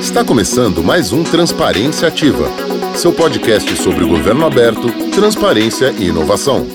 Está 0.00 0.24
começando 0.24 0.82
mais 0.82 1.12
um 1.12 1.22
Transparência 1.22 2.08
Ativa, 2.08 2.48
seu 2.96 3.12
podcast 3.12 3.76
sobre 3.76 4.02
o 4.02 4.08
governo 4.08 4.46
aberto, 4.46 4.88
transparência 5.10 5.92
e 5.92 6.06
inovação. 6.06 6.66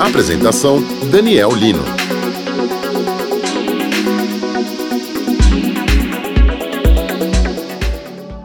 Apresentação: 0.00 0.82
Daniel 1.12 1.52
Lino. 1.52 1.84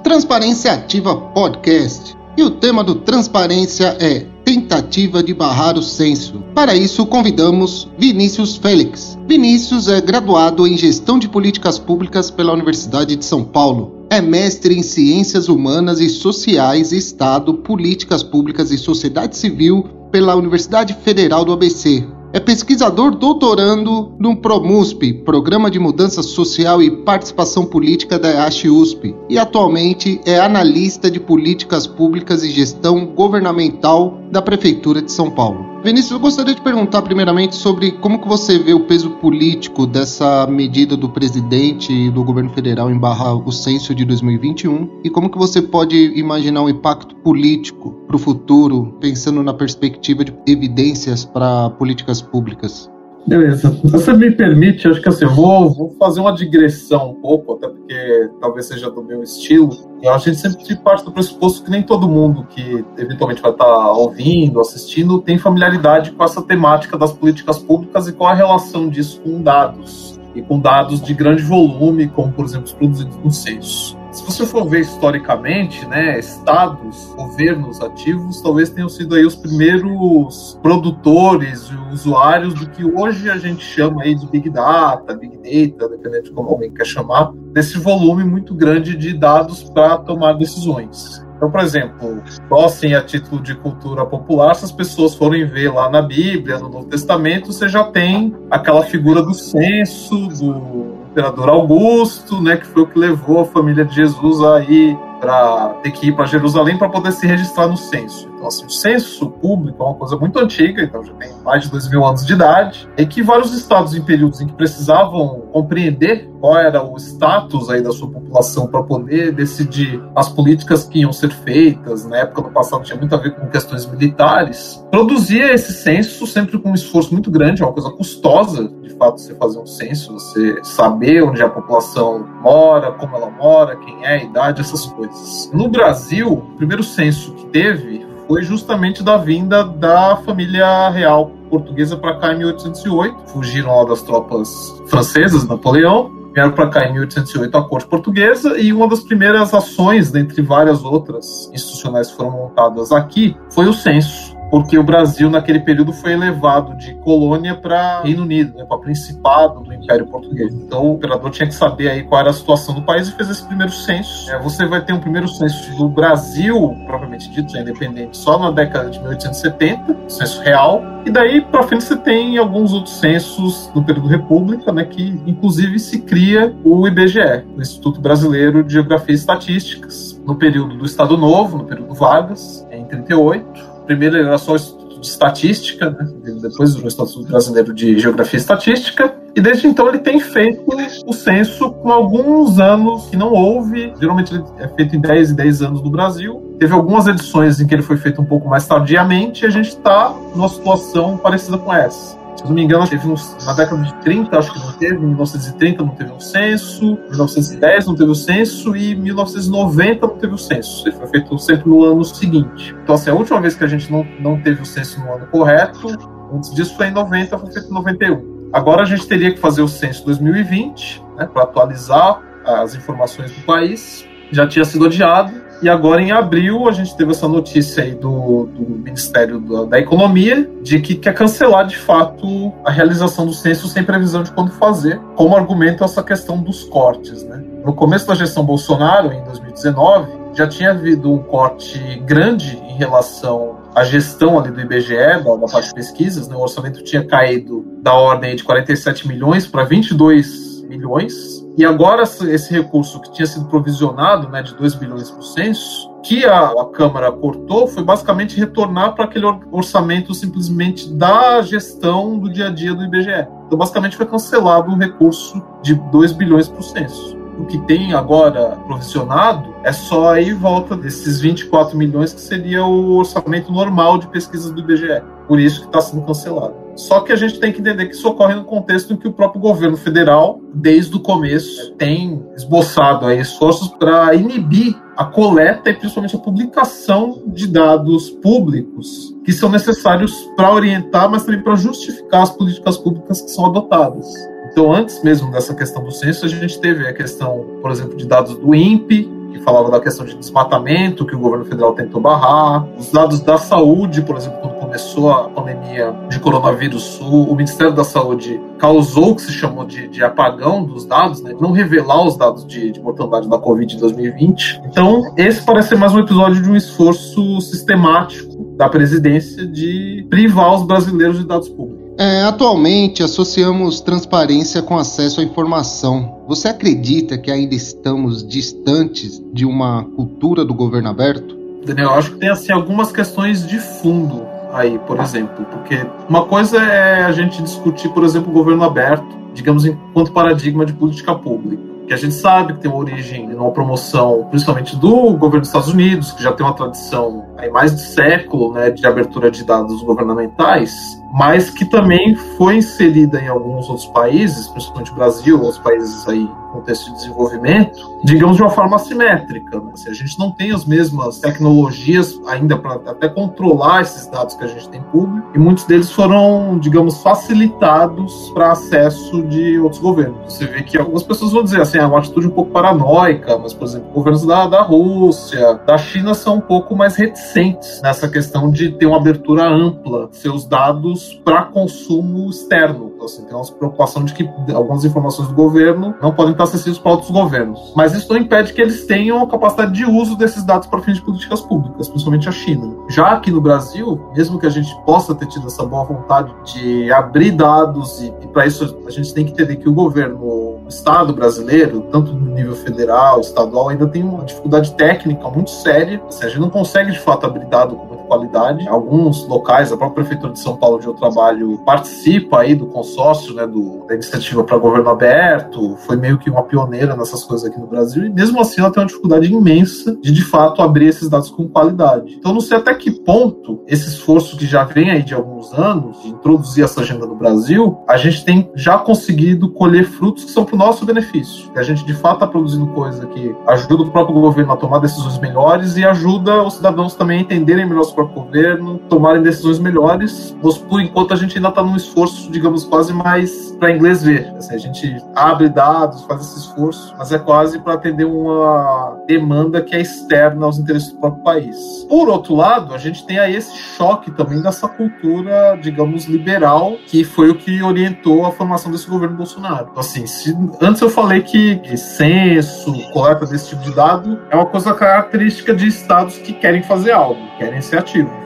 Transparência 0.03 0.73
Ativa 0.73 1.15
Podcast. 1.15 2.15
E 2.37 2.43
o 2.43 2.51
tema 2.51 2.83
do 2.83 2.95
Transparência 2.95 3.97
é 3.99 4.19
tentativa 4.45 5.23
de 5.23 5.33
barrar 5.33 5.77
o 5.77 5.81
censo. 5.81 6.43
Para 6.53 6.75
isso, 6.75 7.05
convidamos 7.07 7.89
Vinícius 7.97 8.55
Félix. 8.55 9.17
Vinícius 9.27 9.87
é 9.87 9.99
graduado 9.99 10.67
em 10.67 10.77
Gestão 10.77 11.17
de 11.17 11.27
Políticas 11.27 11.79
Públicas 11.79 12.29
pela 12.29 12.53
Universidade 12.53 13.15
de 13.15 13.25
São 13.25 13.43
Paulo. 13.43 13.94
É 14.09 14.21
mestre 14.21 14.77
em 14.77 14.83
Ciências 14.83 15.49
Humanas 15.49 15.99
e 15.99 16.09
Sociais, 16.09 16.91
Estado, 16.91 17.55
Políticas 17.55 18.21
Públicas 18.21 18.71
e 18.71 18.77
Sociedade 18.77 19.35
Civil 19.35 19.83
pela 20.11 20.35
Universidade 20.35 20.95
Federal 21.03 21.43
do 21.43 21.51
ABC. 21.51 22.05
É 22.31 22.39
pesquisador 22.39 23.15
doutorando 23.15 24.13
no 24.19 24.35
PROMUSP, 24.35 25.13
Programa 25.23 25.71
de 25.71 25.79
Mudança 25.79 26.21
Social 26.21 26.83
e 26.83 26.91
Participação 26.91 27.65
Política 27.65 28.19
da 28.19 28.29
EASH-USP, 28.29 29.15
e 29.29 29.39
atualmente 29.39 30.19
é 30.25 30.37
analista 30.39 31.09
de 31.09 31.19
políticas 31.19 31.87
públicas 31.87 32.43
e 32.43 32.51
gestão 32.51 33.05
governamental 33.05 34.19
da 34.35 34.41
Prefeitura 34.41 35.01
de 35.01 35.09
São 35.13 35.31
Paulo. 35.31 35.79
Vinícius, 35.81 36.11
eu 36.11 36.19
gostaria 36.19 36.53
de 36.53 36.61
perguntar 36.61 37.01
primeiramente 37.03 37.55
sobre 37.55 37.93
como 37.93 38.19
que 38.19 38.27
você 38.27 38.59
vê 38.59 38.73
o 38.73 38.81
peso 38.81 39.11
político 39.11 39.87
dessa 39.87 40.45
medida 40.45 40.97
do 40.97 41.07
presidente 41.07 41.93
e 41.93 42.11
do 42.11 42.21
governo 42.21 42.49
federal 42.49 42.91
em 42.91 42.99
barra 42.99 43.33
o 43.33 43.49
censo 43.49 43.95
de 43.95 44.03
2021 44.03 44.99
e 45.05 45.09
como 45.09 45.29
que 45.29 45.37
você 45.37 45.61
pode 45.61 45.95
imaginar 46.19 46.63
o 46.63 46.65
um 46.65 46.69
impacto 46.69 47.15
político 47.15 47.91
para 48.05 48.17
o 48.17 48.19
futuro, 48.19 48.97
pensando 48.99 49.41
na 49.41 49.53
perspectiva 49.53 50.25
de 50.25 50.35
evidências 50.45 51.23
para 51.23 51.69
políticas 51.69 52.21
públicas. 52.21 52.89
Beleza. 53.27 53.71
Você 53.83 54.13
me 54.13 54.29
permite, 54.29 54.87
acho 54.87 55.01
que 55.01 55.09
assim, 55.09 55.25
vou, 55.25 55.73
vou 55.73 55.95
fazer 55.97 56.19
uma 56.19 56.31
digressão 56.31 57.11
um 57.11 57.15
pouco, 57.15 57.53
até 57.53 57.67
porque 57.67 58.29
talvez 58.39 58.67
seja 58.67 58.89
do 58.89 59.03
meu 59.03 59.23
estilo. 59.23 59.69
A 60.05 60.17
gente 60.19 60.37
sempre 60.37 60.75
parte 60.75 61.03
do 61.03 61.11
pressuposto 61.11 61.63
que 61.63 61.71
nem 61.71 61.81
todo 61.81 62.07
mundo 62.07 62.45
que 62.47 62.85
eventualmente 62.97 63.41
vai 63.41 63.51
estar 63.51 63.91
ouvindo, 63.91 64.59
assistindo, 64.59 65.21
tem 65.21 65.39
familiaridade 65.39 66.11
com 66.11 66.23
essa 66.23 66.41
temática 66.41 66.97
das 66.97 67.11
políticas 67.11 67.57
públicas 67.57 68.07
e 68.07 68.13
qual 68.13 68.29
a 68.29 68.35
relação 68.35 68.87
disso 68.87 69.19
com 69.21 69.41
dados. 69.41 70.19
E 70.35 70.41
com 70.41 70.59
dados 70.59 71.01
de 71.01 71.13
grande 71.13 71.41
volume, 71.41 72.07
como, 72.09 72.31
por 72.31 72.45
exemplo, 72.45 72.65
os 72.65 72.73
produzidos 72.73 73.15
no 73.23 73.31
censo. 73.31 73.97
Se 74.15 74.23
você 74.23 74.45
for 74.45 74.63
ver 74.63 74.79
historicamente, 74.79 75.85
né, 75.87 76.17
estados, 76.17 77.13
governos 77.17 77.81
ativos, 77.81 78.41
talvez 78.41 78.69
tenham 78.69 78.87
sido 78.87 79.13
aí 79.13 79.25
os 79.25 79.35
primeiros 79.35 80.57
produtores 80.63 81.69
e 81.69 81.93
usuários 81.93 82.53
do 82.53 82.69
que 82.69 82.85
hoje 82.85 83.29
a 83.29 83.37
gente 83.37 83.61
chama 83.61 84.03
aí 84.03 84.15
de 84.15 84.25
Big 84.27 84.49
Data, 84.49 85.13
Big 85.13 85.35
Data, 85.35 85.89
dependendo 85.89 86.23
de 86.23 86.31
como 86.31 86.47
alguém 86.47 86.73
quer 86.73 86.85
chamar, 86.85 87.33
desse 87.51 87.77
volume 87.77 88.23
muito 88.23 88.55
grande 88.55 88.95
de 88.95 89.11
dados 89.11 89.63
para 89.71 89.97
tomar 89.97 90.31
decisões. 90.37 91.21
Então, 91.35 91.51
por 91.51 91.59
exemplo, 91.59 92.23
só 92.47 92.67
assim 92.67 92.93
a 92.93 93.01
título 93.03 93.41
de 93.41 93.53
cultura 93.55 94.05
popular, 94.05 94.55
se 94.55 94.63
as 94.63 94.71
pessoas 94.71 95.13
forem 95.13 95.45
ver 95.45 95.73
lá 95.73 95.89
na 95.89 96.01
Bíblia, 96.01 96.57
no 96.57 96.69
Novo 96.69 96.85
Testamento, 96.85 97.51
você 97.51 97.67
já 97.67 97.83
tem 97.83 98.33
aquela 98.49 98.83
figura 98.83 99.21
do 99.21 99.33
censo, 99.33 100.29
do 100.29 100.94
imperador 101.15 101.47
Augusto, 101.47 102.41
né, 102.41 102.57
que 102.57 102.67
foi 102.67 102.83
o 102.83 102.87
que 102.87 102.99
levou 102.99 103.39
a 103.39 103.45
família 103.45 103.85
de 103.85 103.95
Jesus 103.95 104.43
a 104.43 104.59
ir 104.59 104.97
para 105.19 105.69
ter 105.81 105.91
que 105.91 106.07
ir 106.07 106.15
para 106.15 106.25
Jerusalém 106.25 106.77
para 106.77 106.89
poder 106.89 107.11
se 107.11 107.25
registrar 107.25 107.67
no 107.67 107.77
censo. 107.77 108.29
Então, 108.35 108.47
assim, 108.47 108.65
o 108.65 108.69
censo 108.69 109.29
público 109.29 109.81
é 109.81 109.85
uma 109.85 109.95
coisa 109.95 110.15
muito 110.17 110.37
antiga, 110.39 110.83
então 110.83 111.03
já 111.03 111.13
tem 111.13 111.31
mais 111.43 111.63
de 111.63 111.71
dois 111.71 111.89
mil 111.89 112.05
anos 112.05 112.25
de 112.25 112.33
idade, 112.33 112.87
e 112.97 113.05
que 113.05 113.23
vários 113.23 113.53
estados 113.53 113.95
em 113.95 114.01
períodos 114.01 114.41
em 114.41 114.47
que 114.47 114.53
precisavam 114.53 115.43
compreender 115.51 116.29
qual 116.39 116.57
era 116.57 116.83
o 116.83 116.95
status 116.97 117.69
aí 117.69 117.81
da 117.81 117.91
sua 117.91 118.09
população 118.09 118.67
para 118.67 118.83
poder 118.83 119.31
decidir 119.31 120.03
as 120.15 120.29
políticas 120.29 120.83
que 120.83 120.99
iam 120.99 121.11
ser 121.11 121.31
feitas, 121.31 122.05
na 122.05 122.17
época 122.17 122.43
do 122.43 122.49
passado 122.51 122.83
tinha 122.83 122.97
muito 122.97 123.15
a 123.15 123.17
ver 123.17 123.35
com 123.35 123.47
questões 123.47 123.85
militares, 123.85 124.85
produzia 124.91 125.53
esse 125.53 125.73
censo 125.73 126.27
sempre 126.27 126.59
com 126.59 126.71
um 126.71 126.75
esforço 126.75 127.11
muito 127.13 127.31
grande, 127.31 127.63
é 127.63 127.65
uma 127.65 127.73
coisa 127.73 127.89
custosa, 127.89 128.67
de 128.67 128.89
fato, 128.95 129.19
você 129.19 129.33
fazer 129.35 129.59
um 129.59 129.65
censo, 129.65 130.13
você 130.13 130.63
saber 130.63 131.23
onde 131.23 131.41
a 131.41 131.49
população 131.49 132.25
mora, 132.41 132.91
como 132.91 133.15
ela 133.15 133.29
mora, 133.29 133.75
quem 133.77 134.05
é, 134.05 134.15
a 134.15 134.23
idade, 134.23 134.61
essas 134.61 134.85
coisas. 134.85 135.04
No 135.53 135.67
Brasil, 135.67 136.33
o 136.33 136.57
primeiro 136.57 136.83
censo 136.83 137.33
que 137.33 137.45
teve 137.47 138.05
foi 138.27 138.43
justamente 138.43 139.03
da 139.03 139.17
vinda 139.17 139.63
da 139.63 140.17
família 140.17 140.89
real 140.89 141.31
portuguesa 141.49 141.95
para 141.95 142.17
cá 142.17 142.33
em 142.33 142.39
1808. 142.39 143.15
Fugiram 143.27 143.75
lá 143.75 143.85
das 143.85 144.01
tropas 144.01 144.81
francesas, 144.87 145.47
Napoleão, 145.47 146.11
vieram 146.33 146.51
para 146.51 146.67
cá 146.69 146.85
em 146.85 146.93
1808 146.93 147.57
a 147.57 147.63
corte 147.63 147.87
portuguesa 147.87 148.59
e 148.59 148.73
uma 148.73 148.87
das 148.87 149.01
primeiras 149.01 149.53
ações, 149.53 150.11
dentre 150.11 150.41
várias 150.41 150.83
outras 150.83 151.49
institucionais 151.53 152.09
que 152.09 152.17
foram 152.17 152.31
montadas 152.31 152.91
aqui, 152.91 153.35
foi 153.49 153.67
o 153.67 153.73
censo 153.73 154.34
porque 154.55 154.77
o 154.77 154.83
Brasil, 154.83 155.29
naquele 155.29 155.59
período, 155.59 155.91
foi 155.91 156.13
elevado 156.13 156.77
de 156.77 156.93
colônia 156.93 157.55
para 157.55 158.03
Reino 158.03 158.21
Unido, 158.21 158.57
né, 158.57 158.63
para 158.63 158.77
Principado 158.77 159.59
do 159.59 159.73
Império 159.73 160.07
Português. 160.07 160.53
Então, 160.53 160.93
o 160.93 160.95
imperador 160.95 161.29
tinha 161.29 161.45
que 161.45 161.53
saber 161.53 161.89
aí 161.89 162.03
qual 162.03 162.21
era 162.21 162.29
a 162.29 162.33
situação 162.33 162.73
do 162.73 162.81
país 162.81 163.09
e 163.09 163.11
fez 163.17 163.29
esse 163.29 163.45
primeiro 163.45 163.73
censo. 163.73 164.31
É, 164.31 164.39
você 164.39 164.65
vai 164.65 164.79
ter 164.79 164.93
um 164.93 164.99
primeiro 165.01 165.27
censo 165.27 165.75
do 165.75 165.89
Brasil, 165.89 166.73
propriamente 166.87 167.29
dito, 167.31 167.51
já 167.51 167.59
independente, 167.59 168.15
só 168.15 168.39
na 168.39 168.49
década 168.49 168.89
de 168.89 168.97
1870, 168.99 169.93
censo 170.07 170.39
real. 170.39 170.81
E 171.05 171.11
daí 171.11 171.41
para 171.41 171.63
frente 171.63 171.83
você 171.83 171.97
tem 171.97 172.37
alguns 172.37 172.71
outros 172.71 172.97
censos 172.97 173.69
do 173.75 173.83
período 173.83 174.07
República, 174.07 174.71
né, 174.71 174.85
que 174.85 175.21
inclusive 175.27 175.77
se 175.79 175.99
cria 175.99 176.55
o 176.63 176.87
IBGE, 176.87 177.43
o 177.57 177.61
Instituto 177.61 177.99
Brasileiro 177.99 178.63
de 178.63 178.71
Geografia 178.71 179.13
e 179.13 179.17
Estatísticas, 179.17 180.17
no 180.25 180.35
período 180.35 180.77
do 180.77 180.85
Estado 180.85 181.17
Novo, 181.17 181.57
no 181.57 181.65
período 181.65 181.93
Vargas, 181.93 182.65
em 182.71 182.85
38 182.85 183.74
Primeiro 183.85 184.17
ele 184.17 184.27
era 184.27 184.37
só 184.37 184.53
o 184.53 184.55
Instituto 184.55 184.99
de 184.99 185.07
Estatística, 185.07 185.89
né? 185.89 186.07
depois 186.41 186.75
o 186.75 186.85
Instituto 186.85 187.23
Brasileiro 187.23 187.73
de 187.73 187.99
Geografia 187.99 188.37
e 188.37 188.41
Estatística, 188.41 189.13
e 189.35 189.41
desde 189.41 189.67
então 189.67 189.89
ele 189.89 189.99
tem 189.99 190.19
feito 190.19 190.63
o 191.05 191.13
censo 191.13 191.69
com 191.71 191.91
alguns 191.91 192.57
anos 192.57 193.07
que 193.07 193.17
não 193.17 193.33
houve, 193.33 193.93
geralmente 193.99 194.33
ele 194.33 194.43
é 194.59 194.67
feito 194.69 194.95
em 194.95 195.01
10 195.01 195.31
e 195.31 195.33
10 195.33 195.61
anos 195.61 195.81
no 195.81 195.89
Brasil. 195.89 196.55
Teve 196.57 196.73
algumas 196.73 197.05
edições 197.05 197.59
em 197.59 197.67
que 197.67 197.75
ele 197.75 197.81
foi 197.81 197.97
feito 197.97 198.21
um 198.21 198.25
pouco 198.25 198.47
mais 198.47 198.65
tardiamente 198.65 199.43
e 199.43 199.47
a 199.47 199.49
gente 199.49 199.69
está 199.69 200.15
numa 200.33 200.47
situação 200.47 201.17
parecida 201.17 201.57
com 201.57 201.73
essa. 201.73 202.17
Se 202.35 202.43
eu 202.43 202.47
não 202.47 202.55
me 202.55 202.63
engano, 202.63 202.87
teve 202.87 203.07
uns, 203.07 203.45
na 203.45 203.53
década 203.53 203.81
de 203.81 203.93
30, 204.01 204.37
acho 204.37 204.53
que 204.53 204.59
não 204.59 204.73
teve, 204.73 204.95
em 204.95 205.07
1930 205.07 205.83
não 205.83 205.95
teve 205.95 206.11
um 206.11 206.19
censo, 206.19 206.83
em 206.83 207.09
1910 207.09 207.87
não 207.87 207.95
teve 207.95 208.11
o 208.11 208.15
censo 208.15 208.75
e 208.75 208.91
em 208.91 208.95
1990 208.95 210.07
não 210.07 210.17
teve 210.17 210.33
o 210.33 210.37
censo. 210.37 210.87
Ele 210.87 210.95
foi 210.97 211.07
feito 211.07 211.39
sempre 211.39 211.69
no 211.69 211.83
ano 211.83 212.03
seguinte. 212.03 212.75
Então, 212.83 212.95
assim, 212.95 213.09
a 213.09 213.13
última 213.13 213.39
vez 213.39 213.55
que 213.55 213.63
a 213.63 213.67
gente 213.67 213.91
não, 213.91 214.05
não 214.19 214.39
teve 214.41 214.61
o 214.61 214.65
censo 214.65 214.99
no 214.99 215.13
ano 215.13 215.27
correto, 215.27 215.87
antes 216.33 216.53
disso 216.53 216.75
foi 216.75 216.87
em 216.87 216.91
90, 216.91 217.37
foi 217.37 217.51
feito 217.51 217.69
em 217.69 217.73
91. 217.73 218.49
Agora 218.51 218.83
a 218.83 218.85
gente 218.85 219.07
teria 219.07 219.33
que 219.33 219.39
fazer 219.39 219.61
o 219.61 219.67
censo 219.67 220.05
2020, 220.05 221.03
né, 221.17 221.25
para 221.25 221.43
atualizar 221.43 222.21
as 222.45 222.75
informações 222.75 223.31
do 223.31 223.41
país. 223.41 224.07
Já 224.31 224.47
tinha 224.47 224.65
sido 224.65 224.85
adiado, 224.85 225.31
e 225.65 225.69
agora, 225.69 225.99
em 225.99 226.11
abril, 226.11 226.69
a 226.69 226.71
gente 226.71 226.95
teve 226.95 227.09
essa 227.09 227.27
notícia 227.27 227.83
aí 227.83 227.95
do, 227.95 228.45
do 228.53 228.61
Ministério 228.83 229.39
da, 229.39 229.65
da, 229.65 229.79
Economia 229.79 230.47
de 230.61 230.79
que 230.79 230.93
quer 230.93 231.15
cancelar, 231.15 231.65
de 231.65 231.75
fato, 231.75 232.53
a 232.63 232.69
realização 232.69 233.25
do 233.25 233.33
censo 233.33 233.67
sem 233.67 233.83
previsão 233.83 234.21
de 234.21 234.31
quando 234.31 234.51
fazer, 234.51 234.99
como 235.15 235.35
argumento 235.35 235.83
essa 235.83 236.03
questão 236.03 236.37
dos 236.37 236.65
cortes. 236.65 237.23
Né? 237.23 237.43
No 237.65 237.73
começo 237.73 238.05
da 238.05 238.13
gestão 238.13 238.45
Bolsonaro, 238.45 239.11
em 239.11 239.23
2019, 239.23 240.11
já 240.35 240.47
tinha 240.47 240.69
havido 240.69 241.11
um 241.11 241.17
corte 241.17 241.79
grande 242.05 242.57
em 242.57 242.77
relação 242.77 243.57
à 243.73 243.83
gestão 243.83 244.37
ali 244.37 244.51
do 244.51 244.61
IBGE, 244.61 244.95
da, 244.95 245.35
da 245.35 245.47
parte 245.47 245.69
de 245.69 245.73
pesquisas. 245.73 246.27
Né? 246.27 246.35
O 246.35 246.41
orçamento 246.41 246.83
tinha 246.83 247.03
caído 247.03 247.65
da 247.81 247.95
ordem 247.95 248.35
de 248.35 248.43
47 248.43 249.07
milhões 249.07 249.47
para 249.47 249.63
22 249.63 250.63
milhões 250.69 251.43
e 251.57 251.63
agora 251.63 252.03
esse 252.03 252.51
recurso 252.51 252.99
que 252.99 253.11
tinha 253.11 253.25
sido 253.25 253.45
provisionado, 253.45 254.27
né, 254.27 254.43
de 254.43 254.53
2 254.55 254.75
bilhões 254.75 255.09
por 255.09 255.23
censo, 255.23 255.89
que 256.03 256.25
a, 256.25 256.49
a 256.49 256.65
Câmara 256.65 257.11
cortou, 257.11 257.65
foi 257.65 257.81
basicamente 257.81 258.37
retornar 258.37 258.93
para 258.93 259.05
aquele 259.05 259.25
orçamento 259.51 260.13
simplesmente 260.13 260.91
da 260.93 261.41
gestão 261.41 262.19
do 262.19 262.29
dia 262.29 262.47
a 262.47 262.49
dia 262.49 262.73
do 262.73 262.83
IBGE. 262.83 263.27
Então, 263.47 263.57
basicamente, 263.57 263.95
foi 263.95 264.05
cancelado 264.05 264.71
o 264.71 264.77
recurso 264.77 265.41
de 265.63 265.75
2 265.75 266.11
bilhões 266.11 266.49
por 266.49 266.61
censo. 266.61 267.17
O 267.39 267.45
que 267.45 267.57
tem 267.59 267.93
agora 267.93 268.57
provisionado 268.67 269.55
é 269.63 269.71
só 269.71 270.13
aí 270.13 270.33
volta 270.33 270.75
desses 270.75 271.21
24 271.21 271.77
milhões, 271.77 272.13
que 272.13 272.21
seria 272.21 272.65
o 272.65 272.97
orçamento 272.97 273.51
normal 273.51 273.97
de 273.97 274.07
pesquisas 274.07 274.51
do 274.51 274.59
IBGE. 274.59 275.01
Por 275.27 275.39
isso 275.39 275.61
que 275.61 275.67
está 275.67 275.79
sendo 275.81 276.05
cancelado. 276.05 276.64
Só 276.75 276.99
que 276.99 277.13
a 277.13 277.15
gente 277.15 277.39
tem 277.39 277.51
que 277.51 277.61
entender 277.61 277.85
que 277.87 277.95
isso 277.95 278.07
ocorre 278.07 278.35
no 278.35 278.43
contexto 278.43 278.93
em 278.93 278.97
que 278.97 279.07
o 279.07 279.13
próprio 279.13 279.41
governo 279.41 279.77
federal, 279.77 280.41
desde 280.53 280.95
o 280.95 280.99
começo, 280.99 281.71
tem 281.75 282.23
esboçado 282.35 283.05
aí 283.05 283.19
esforços 283.19 283.69
para 283.69 284.13
inibir 284.13 284.75
a 284.97 285.05
coleta 285.05 285.69
e 285.69 285.73
principalmente 285.73 286.15
a 286.15 286.19
publicação 286.19 287.23
de 287.27 287.47
dados 287.47 288.09
públicos 288.09 289.13
que 289.25 289.33
são 289.33 289.49
necessários 289.49 290.13
para 290.35 290.53
orientar, 290.53 291.09
mas 291.09 291.23
também 291.23 291.41
para 291.41 291.55
justificar 291.55 292.23
as 292.23 292.29
políticas 292.29 292.77
públicas 292.77 293.21
que 293.21 293.31
são 293.31 293.45
adotadas. 293.47 294.05
Então, 294.51 294.71
antes 294.71 295.03
mesmo 295.03 295.31
dessa 295.31 295.53
questão 295.53 295.83
do 295.83 295.91
censo, 295.91 296.25
a 296.25 296.29
gente 296.29 296.59
teve 296.59 296.87
a 296.87 296.93
questão, 296.93 297.45
por 297.61 297.71
exemplo, 297.71 297.97
de 297.97 298.05
dados 298.05 298.37
do 298.37 298.53
INPE, 298.55 299.09
que 299.35 299.43
falava 299.43 299.69
da 299.69 299.81
questão 299.81 300.05
de 300.05 300.15
desmatamento, 300.15 301.05
que 301.05 301.15
o 301.15 301.19
governo 301.19 301.43
federal 301.43 301.73
tentou 301.73 301.99
barrar, 301.99 302.65
os 302.77 302.89
dados 302.91 303.19
da 303.19 303.37
saúde, 303.37 304.01
por 304.01 304.15
exemplo, 304.15 304.39
quando 304.39 304.55
começou 304.55 305.11
a 305.11 305.29
pandemia 305.29 305.93
de 306.09 306.19
coronavírus, 306.19 306.99
o, 307.01 307.23
o 307.23 307.35
Ministério 307.35 307.73
da 307.73 307.83
Saúde 307.83 308.39
causou 308.57 309.11
o 309.11 309.15
que 309.15 309.21
se 309.21 309.33
chamou 309.33 309.65
de, 309.65 309.87
de 309.89 310.03
apagão 310.03 310.63
dos 310.63 310.85
dados, 310.85 311.21
né? 311.21 311.35
não 311.39 311.51
revelar 311.51 312.05
os 312.05 312.17
dados 312.17 312.45
de, 312.45 312.71
de 312.71 312.81
mortalidade 312.81 313.29
da 313.29 313.37
Covid 313.37 313.75
em 313.75 313.79
2020. 313.79 314.61
Então, 314.65 315.13
esse 315.17 315.45
parece 315.45 315.69
ser 315.69 315.75
mais 315.75 315.93
um 315.93 315.99
episódio 315.99 316.41
de 316.41 316.49
um 316.49 316.55
esforço 316.55 317.41
sistemático 317.41 318.55
da 318.55 318.69
presidência 318.69 319.45
de 319.45 320.07
privar 320.09 320.55
os 320.55 320.63
brasileiros 320.63 321.19
de 321.19 321.25
dados 321.25 321.49
públicos. 321.49 321.74
É, 321.97 322.23
atualmente 322.23 323.01
associamos 323.01 323.79
transparência 323.79 324.61
com 324.61 324.77
acesso 324.77 325.21
à 325.21 325.23
informação. 325.23 326.23
Você 326.27 326.49
acredita 326.49 327.17
que 327.17 327.31
ainda 327.31 327.55
estamos 327.55 328.27
distantes 328.27 329.23
de 329.31 329.45
uma 329.45 329.83
cultura 329.95 330.43
do 330.43 330.53
governo 330.53 330.89
aberto? 330.89 331.37
Daniel, 331.65 331.91
acho 331.91 332.11
que 332.11 332.17
tem 332.17 332.29
assim 332.29 332.51
algumas 332.51 332.91
questões 332.91 333.47
de 333.47 333.59
fundo 333.59 334.25
aí, 334.51 334.77
por 334.79 334.99
exemplo, 334.99 335.45
porque 335.45 335.85
uma 336.09 336.25
coisa 336.25 336.57
é 336.57 337.03
a 337.03 337.11
gente 337.11 337.41
discutir, 337.41 337.89
por 337.89 338.03
exemplo, 338.03 338.29
o 338.29 338.33
governo 338.33 338.63
aberto, 338.63 339.07
digamos, 339.33 339.65
enquanto 339.65 340.11
paradigma 340.11 340.65
de 340.65 340.73
política 340.73 341.15
pública 341.15 341.75
que 341.87 341.93
a 341.93 341.97
gente 341.97 342.15
sabe 342.15 342.53
que 342.53 342.61
tem 342.61 342.71
uma 342.71 342.79
origem 342.79 343.27
numa 343.27 343.51
promoção, 343.51 344.27
principalmente 344.29 344.75
do 344.75 345.11
governo 345.13 345.41
dos 345.41 345.49
Estados 345.49 345.69
Unidos, 345.69 346.11
que 346.13 346.23
já 346.23 346.33
tem 346.33 346.45
uma 346.45 346.55
tradição 346.55 347.25
aí 347.37 347.49
mais 347.49 347.75
de 347.75 347.81
século 347.81 348.53
né, 348.53 348.71
de 348.71 348.85
abertura 348.85 349.29
de 349.29 349.43
dados 349.43 349.83
governamentais, 349.83 350.99
mas 351.15 351.49
que 351.49 351.63
também 351.63 352.13
foi 352.13 352.57
inserida 352.57 353.21
em 353.21 353.29
alguns 353.29 353.69
outros 353.69 353.87
países, 353.87 354.49
principalmente 354.49 354.91
o 354.91 354.95
Brasil, 354.95 355.41
outros 355.41 355.59
países 355.59 356.05
aí 356.09 356.29
contexto 356.55 356.85
de 356.85 356.95
desenvolvimento, 356.95 357.99
digamos 358.03 358.37
de 358.37 358.41
uma 358.41 358.49
forma 358.49 358.77
assimétrica. 358.77 359.59
Né? 359.59 359.71
Assim, 359.73 359.89
a 359.89 359.93
gente 359.93 360.17
não 360.17 360.31
tem 360.31 360.51
as 360.51 360.65
mesmas 360.65 361.19
tecnologias 361.19 362.19
ainda 362.27 362.57
para 362.57 362.75
até 362.91 363.09
controlar 363.09 363.81
esses 363.81 364.07
dados 364.07 364.35
que 364.35 364.43
a 364.43 364.47
gente 364.47 364.69
tem 364.69 364.81
público, 364.81 365.27
e 365.35 365.39
muitos 365.39 365.65
deles 365.65 365.91
foram, 365.91 366.57
digamos, 366.59 367.01
facilitados 367.01 368.29
para 368.33 368.51
acesso 368.51 369.23
de 369.23 369.59
outros 369.59 369.81
governos. 369.81 370.33
Você 370.33 370.45
vê 370.45 370.63
que 370.63 370.77
algumas 370.77 371.03
pessoas 371.03 371.31
vão 371.31 371.43
dizer 371.43 371.61
assim, 371.61 371.77
é 371.77 371.85
uma 371.85 371.99
atitude 371.99 372.27
um 372.27 372.31
pouco 372.31 372.51
paranoica, 372.51 373.37
mas, 373.37 373.53
por 373.53 373.65
exemplo, 373.65 373.89
governos 373.91 374.25
da, 374.25 374.47
da 374.47 374.61
Rússia, 374.61 375.55
da 375.65 375.77
China 375.77 376.13
são 376.13 376.37
um 376.37 376.41
pouco 376.41 376.75
mais 376.75 376.95
reticentes 376.95 377.81
nessa 377.81 378.07
questão 378.07 378.49
de 378.49 378.71
ter 378.71 378.85
uma 378.85 378.97
abertura 378.97 379.45
ampla 379.47 380.07
seus 380.11 380.45
dados 380.45 381.04
para 381.13 381.43
consumo 381.43 382.29
externo. 382.29 382.91
Então, 382.95 383.05
assim, 383.05 383.23
tem 383.25 383.35
uma 383.35 383.45
preocupação 383.45 384.03
de 384.03 384.13
que 384.13 384.29
algumas 384.53 384.83
informações 384.85 385.27
do 385.27 385.33
governo 385.33 385.95
não 386.01 386.11
podem 386.11 386.31
estar 386.31 386.45
acessíveis 386.45 386.77
para 386.77 386.91
outros 386.91 387.11
governos. 387.11 387.73
Mas 387.75 387.93
isso 387.93 388.11
não 388.11 388.19
impede 388.19 388.53
que 388.53 388.61
eles 388.61 388.85
tenham 388.85 389.21
a 389.21 389.27
capacidade 389.27 389.71
de 389.73 389.85
uso 389.85 390.15
desses 390.17 390.43
dados 390.43 390.67
para 390.67 390.81
fins 390.81 390.95
de 390.95 391.01
políticas 391.01 391.41
públicas, 391.41 391.87
principalmente 391.87 392.29
a 392.29 392.31
China. 392.31 392.75
Já 392.89 393.11
aqui 393.11 393.31
no 393.31 393.41
Brasil, 393.41 394.09
mesmo 394.15 394.39
que 394.39 394.45
a 394.45 394.49
gente 394.49 394.75
possa 394.85 395.13
ter 395.13 395.27
tido 395.27 395.47
essa 395.47 395.65
boa 395.65 395.83
vontade 395.83 396.33
de 396.45 396.91
abrir 396.91 397.31
dados, 397.31 398.01
e, 398.01 398.13
e 398.21 398.27
para 398.27 398.45
isso 398.45 398.77
a 398.87 398.91
gente 398.91 399.13
tem 399.13 399.25
que 399.25 399.31
entender 399.31 399.57
que 399.57 399.69
o 399.69 399.73
governo, 399.73 400.17
o 400.23 400.65
Estado 400.67 401.13
brasileiro, 401.13 401.81
tanto 401.91 402.13
no 402.13 402.33
nível 402.33 402.55
federal, 402.55 403.19
estadual, 403.21 403.69
ainda 403.69 403.87
tem 403.87 404.03
uma 404.03 404.23
dificuldade 404.23 404.73
técnica 404.73 405.29
muito 405.29 405.51
séria. 405.51 406.01
Assim, 406.07 406.25
a 406.25 406.29
gente 406.29 406.39
não 406.39 406.49
consegue 406.49 406.91
de 406.91 406.99
fato 406.99 407.25
abrir 407.25 407.45
dado 407.45 407.75
com 407.75 407.85
muita 407.85 407.94
qualidade. 408.05 408.67
Alguns 408.67 409.27
locais, 409.27 409.71
a 409.71 409.77
própria 409.77 410.03
Prefeitura 410.03 410.33
de 410.33 410.39
São 410.39 410.57
Paulo, 410.57 410.77
onde 410.77 410.87
eu 410.87 410.93
trabalho, 410.93 411.57
participa 411.65 412.39
aí 412.39 412.55
do 412.55 412.65
consórcio, 412.67 413.33
né, 413.33 413.47
do, 413.47 413.85
da 413.87 413.93
iniciativa 413.93 414.43
para 414.43 414.57
governo 414.57 414.89
aberto, 414.89 415.75
foi 415.85 415.95
meio 415.95 416.17
que 416.17 416.29
uma 416.29 416.43
pioneira 416.43 416.95
nessas 416.95 417.23
coisas 417.23 417.49
aqui 417.49 417.59
no 417.59 417.67
Brasil, 417.67 418.05
e 418.05 418.09
mesmo 418.09 418.39
assim 418.39 418.61
ela 418.61 418.71
tem 418.71 418.81
uma 418.81 418.87
dificuldade 418.87 419.31
imensa 419.31 419.95
de 420.01 420.11
de 420.11 420.23
fato 420.23 420.61
abrir 420.61 420.87
esses 420.87 421.09
dados 421.09 421.29
com 421.29 421.47
qualidade. 421.47 422.15
Então 422.17 422.33
não 422.33 422.41
sei 422.41 422.57
até 422.57 422.73
que 422.73 422.91
ponto 422.91 423.63
esse 423.67 423.89
esforço 423.89 424.37
que 424.37 424.45
já 424.45 424.63
vem 424.63 424.91
aí 424.91 425.03
de 425.03 425.13
alguns 425.13 425.53
anos 425.53 426.01
de 426.01 426.09
introduzir 426.09 426.63
essa 426.63 426.81
agenda 426.81 427.05
no 427.05 427.15
Brasil, 427.15 427.77
a 427.87 427.97
gente 427.97 428.23
tem 428.23 428.49
já 428.55 428.77
conseguido 428.77 429.49
colher 429.49 429.85
frutos 429.85 430.25
que 430.25 430.31
são 430.31 430.45
para 430.45 430.55
o 430.55 430.57
nosso 430.57 430.85
benefício. 430.85 431.51
Que 431.51 431.59
a 431.59 431.63
gente 431.63 431.85
de 431.85 431.93
fato 431.93 432.15
está 432.15 432.27
produzindo 432.27 432.67
coisa 432.67 433.05
que 433.07 433.35
ajuda 433.47 433.83
o 433.83 433.91
próprio 433.91 434.19
governo 434.19 434.53
a 434.53 434.57
tomar 434.57 434.79
decisões 434.79 435.17
melhores 435.19 435.77
e 435.77 435.85
ajuda 435.85 436.43
os 436.43 436.55
cidadãos 436.55 436.95
também 436.95 437.19
a 437.19 437.21
entenderem 437.21 437.65
melhor 437.65 437.81
próprio 437.95 438.23
governo, 438.23 438.77
tomarem 438.89 439.21
decisões 439.21 439.59
melhores. 439.59 440.35
Mas 440.43 440.57
por 440.57 440.81
enquanto 440.81 441.13
a 441.13 441.17
gente 441.17 441.37
ainda 441.37 441.49
está 441.49 441.63
num 441.63 441.75
esforço, 441.75 442.31
digamos, 442.31 442.63
quase 442.63 442.93
mais 442.93 443.51
para 443.59 443.71
inglês 443.71 444.03
ver. 444.03 444.31
Assim, 444.37 444.55
a 444.55 444.57
gente 444.57 444.97
abre 445.15 445.49
dados, 445.49 446.03
faz 446.03 446.21
esse 446.21 446.39
esforço, 446.39 446.93
mas 446.97 447.11
é 447.11 447.19
quase 447.19 447.59
para 447.59 447.73
atender 447.73 448.05
uma 448.05 448.99
demanda 449.07 449.61
que 449.61 449.75
é 449.75 449.81
externa 449.81 450.45
aos 450.45 450.57
interesses 450.57 450.91
do 450.91 450.99
próprio 450.99 451.23
país. 451.23 451.85
Por 451.89 452.09
outro 452.09 452.35
lado, 452.35 452.73
a 452.73 452.77
gente 452.77 453.05
tem 453.05 453.19
aí 453.19 453.35
esse 453.35 453.55
choque 453.57 454.11
também 454.11 454.41
dessa 454.41 454.67
cultura, 454.67 455.57
digamos, 455.61 456.05
liberal, 456.05 456.73
que 456.87 457.03
foi 457.03 457.29
o 457.29 457.35
que 457.35 457.61
orientou 457.63 458.25
a 458.25 458.31
formação 458.31 458.71
desse 458.71 458.89
governo 458.89 459.15
Bolsonaro. 459.15 459.67
Então, 459.71 459.79
assim, 459.79 460.05
se, 460.05 460.35
antes 460.61 460.81
eu 460.81 460.89
falei 460.89 461.21
que, 461.21 461.57
que 461.57 461.77
censo, 461.77 462.73
coleta 462.91 463.25
desse 463.25 463.49
tipo 463.49 463.61
de 463.63 463.73
dado 463.73 464.19
é 464.29 464.35
uma 464.35 464.45
coisa 464.45 464.73
característica 464.73 465.53
de 465.53 465.67
estados 465.67 466.17
que 466.17 466.33
querem 466.33 466.63
fazer 466.63 466.91
algo, 466.91 467.19
querem 467.37 467.61
ser 467.61 467.77